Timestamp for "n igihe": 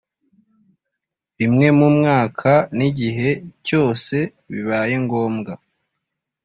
2.77-3.29